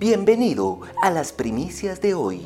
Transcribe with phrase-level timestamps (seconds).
[0.00, 2.40] Bienvenido a las primicias de hoy.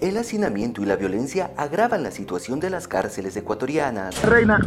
[0.00, 4.22] El hacinamiento y la violencia agravan la situación de las cárceles ecuatorianas.
[4.22, 4.58] Reina,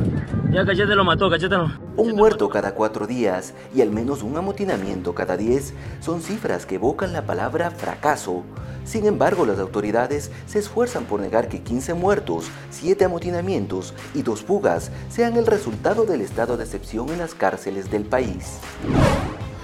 [0.51, 1.71] ya Cachete lo mató, Cachete lo...
[1.97, 6.75] Un muerto cada cuatro días y al menos un amotinamiento cada diez son cifras que
[6.75, 8.43] evocan la palabra fracaso.
[8.85, 14.43] Sin embargo, las autoridades se esfuerzan por negar que 15 muertos, 7 amotinamientos y 2
[14.43, 18.59] fugas sean el resultado del estado de excepción en las cárceles del país.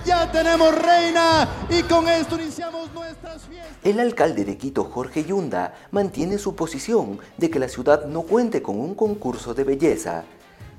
[0.07, 3.73] Ya tenemos reina y con esto iniciamos nuestras fiestas.
[3.83, 8.61] El alcalde de Quito, Jorge Yunda, mantiene su posición de que la ciudad no cuente
[8.61, 10.23] con un concurso de belleza.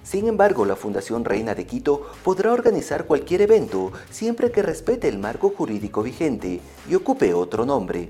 [0.03, 5.19] Sin embargo, la Fundación Reina de Quito podrá organizar cualquier evento siempre que respete el
[5.19, 8.09] marco jurídico vigente y ocupe otro nombre.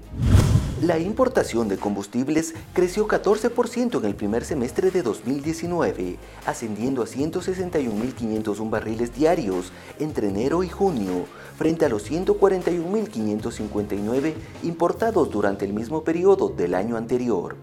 [0.83, 8.71] La importación de combustibles creció 14% en el primer semestre de 2019, ascendiendo a 161.501
[8.71, 11.25] barriles diarios entre enero y junio,
[11.57, 17.57] frente a los 141.559 importados durante el mismo periodo del año anterior.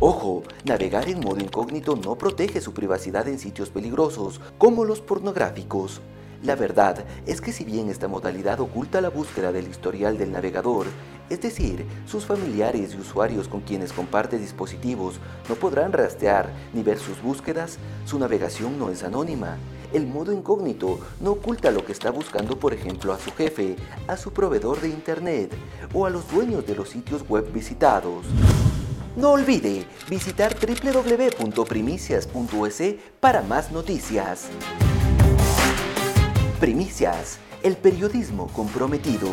[0.00, 6.00] Ojo, navegar en modo incógnito no protege su privacidad en sitios peligrosos, como los pornográficos.
[6.44, 10.84] La verdad es que si bien esta modalidad oculta la búsqueda del historial del navegador,
[11.30, 16.98] es decir, sus familiares y usuarios con quienes comparte dispositivos no podrán rastrear ni ver
[16.98, 19.56] sus búsquedas, su navegación no es anónima.
[19.94, 24.18] El modo incógnito no oculta lo que está buscando, por ejemplo, a su jefe, a
[24.18, 25.50] su proveedor de Internet
[25.94, 28.26] o a los dueños de los sitios web visitados.
[29.16, 34.50] No olvide visitar www.primicias.es para más noticias.
[36.64, 39.28] Primicias, el periodismo comprometido.